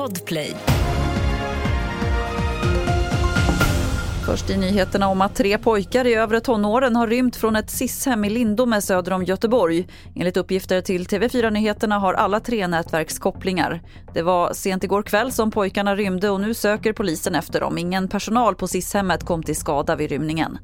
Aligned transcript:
Podplay. 0.00 0.56
Först 4.26 4.50
i 4.50 4.56
nyheterna 4.56 5.08
om 5.08 5.20
att 5.20 5.34
tre 5.34 5.58
pojkar 5.58 6.06
i 6.06 6.14
övre 6.14 6.40
tonåren 6.40 6.96
har 6.96 7.06
rymt 7.06 7.36
från 7.36 7.56
ett 7.56 7.70
SIS-hem 7.70 8.24
i 8.24 8.30
Lindome 8.30 8.82
söder 8.82 9.12
om 9.12 9.24
Göteborg. 9.24 9.88
Enligt 10.16 10.36
uppgifter 10.36 10.80
till 10.80 11.06
TV4 11.06 11.50
Nyheterna 11.50 11.98
har 11.98 12.14
alla 12.14 12.40
tre 12.40 12.66
nätverkskopplingar. 12.66 13.82
Det 14.14 14.22
var 14.22 14.52
sent 14.52 14.84
igår 14.84 15.02
kväll 15.02 15.32
som 15.32 15.50
pojkarna 15.50 15.96
rymde 15.96 16.30
och 16.30 16.40
nu 16.40 16.54
söker 16.54 16.92
polisen 16.92 17.34
efter 17.34 17.60
dem. 17.60 17.78
Ingen 17.78 18.08
personal 18.08 18.54
på 18.54 18.66
SIS-hemmet 18.66 19.24
kom 19.24 19.42
till 19.42 19.56
skada 19.56 19.96
vid 19.96 20.10
rymningen. 20.10 20.58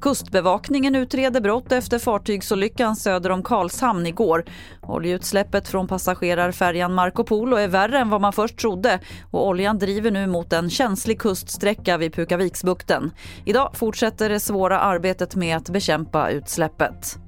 Kustbevakningen 0.00 0.94
utreder 0.94 1.40
brott 1.40 1.72
efter 1.72 1.98
fartygsolyckan 1.98 2.96
söder 2.96 3.30
om 3.30 3.42
Karlshamn 3.42 4.06
igår. 4.06 4.44
Oljeutsläppet 4.82 5.68
från 5.68 5.88
passagerarfärjan 5.88 6.94
Marco 6.94 7.24
Polo 7.24 7.56
är 7.56 7.68
värre 7.68 7.98
än 7.98 8.10
vad 8.10 8.20
man 8.20 8.32
först 8.32 8.56
trodde 8.58 9.00
och 9.30 9.46
oljan 9.46 9.78
driver 9.78 10.10
nu 10.10 10.26
mot 10.26 10.52
en 10.52 10.70
känslig 10.70 11.20
kuststräcka 11.20 11.96
vid 11.96 12.14
Pukaviksbukten. 12.14 13.10
Idag 13.44 13.70
fortsätter 13.74 14.28
det 14.28 14.40
svåra 14.40 14.80
arbetet 14.80 15.36
med 15.36 15.56
att 15.56 15.70
bekämpa 15.70 16.30
utsläppet. 16.30 17.18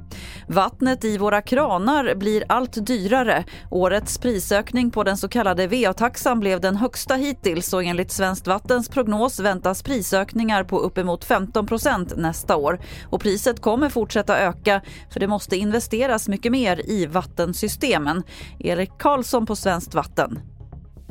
Vattnet 0.50 1.04
i 1.04 1.18
våra 1.18 1.42
kranar 1.42 2.14
blir 2.14 2.44
allt 2.48 2.86
dyrare. 2.86 3.44
Årets 3.70 4.18
prisökning 4.18 4.90
på 4.90 5.04
den 5.04 5.16
så 5.16 5.28
kallade 5.28 5.66
VA-taxan 5.66 6.40
blev 6.40 6.60
den 6.60 6.76
högsta 6.76 7.14
hittills 7.14 7.72
och 7.72 7.84
enligt 7.84 8.10
Svenskt 8.10 8.46
Vattens 8.46 8.88
prognos 8.88 9.40
väntas 9.40 9.82
prisökningar 9.82 10.64
på 10.64 10.78
uppemot 10.78 11.26
15% 11.26 12.16
nästa 12.16 12.56
år. 12.56 12.80
Och 13.10 13.20
priset 13.20 13.60
kommer 13.60 13.88
fortsätta 13.88 14.38
öka 14.38 14.82
för 15.12 15.20
det 15.20 15.26
måste 15.26 15.56
investeras 15.56 16.28
mycket 16.28 16.52
mer 16.52 16.90
i 16.90 17.06
vattensystemen. 17.06 18.22
Erik 18.58 18.90
Karlsson 18.98 19.46
på 19.46 19.56
Svenskt 19.56 19.94
Vatten. 19.94 20.38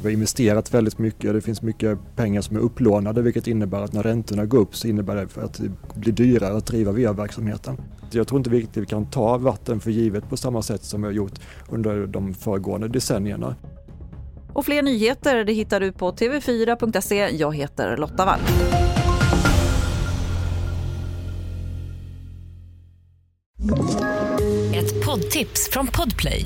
Vi 0.01 0.03
har 0.03 0.11
investerat 0.11 0.73
väldigt 0.73 0.97
mycket, 0.97 1.33
det 1.33 1.41
finns 1.41 1.61
mycket 1.61 1.99
pengar 2.15 2.41
som 2.41 2.55
är 2.55 2.59
upplånade 2.59 3.21
vilket 3.21 3.47
innebär 3.47 3.81
att 3.81 3.93
när 3.93 4.03
räntorna 4.03 4.45
går 4.45 4.57
upp 4.57 4.75
så 4.75 4.87
innebär 4.87 5.15
det 5.15 5.43
att 5.43 5.53
det 5.53 5.99
blir 5.99 6.13
dyrare 6.13 6.57
att 6.57 6.65
driva 6.65 6.91
VA-verksamheten. 6.91 7.77
Jag 8.11 8.27
tror 8.27 8.39
inte 8.39 8.49
riktigt 8.49 8.83
vi 8.83 8.85
kan 8.85 9.09
ta 9.09 9.37
vatten 9.37 9.79
för 9.79 9.91
givet 9.91 10.29
på 10.29 10.37
samma 10.37 10.61
sätt 10.61 10.83
som 10.83 11.01
vi 11.01 11.07
har 11.07 11.13
gjort 11.13 11.39
under 11.69 12.07
de 12.07 12.33
föregående 12.33 12.87
decennierna. 12.87 13.55
Och 14.53 14.65
fler 14.65 14.81
nyheter 14.81 15.43
det 15.43 15.53
hittar 15.53 15.79
du 15.79 15.91
på 15.91 16.11
tv4.se. 16.11 17.29
Jag 17.35 17.55
heter 17.55 17.97
Lotta 17.97 18.25
Wall. 18.25 18.39
Ett 24.75 25.05
poddtips 25.05 25.69
från 25.71 25.87
Podplay. 25.87 26.45